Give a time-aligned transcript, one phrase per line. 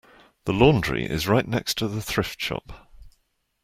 [0.45, 2.89] The laundry is right next to the thrift shop.